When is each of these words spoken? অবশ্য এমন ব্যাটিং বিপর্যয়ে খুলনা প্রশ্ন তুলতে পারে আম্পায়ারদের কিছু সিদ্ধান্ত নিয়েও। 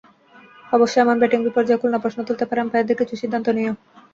অবশ্য 0.67 0.95
এমন 0.99 1.15
ব্যাটিং 1.19 1.39
বিপর্যয়ে 1.43 1.79
খুলনা 1.81 1.99
প্রশ্ন 2.03 2.19
তুলতে 2.27 2.43
পারে 2.45 2.59
আম্পায়ারদের 2.61 2.99
কিছু 3.01 3.13
সিদ্ধান্ত 3.21 3.47
নিয়েও। 3.49 3.75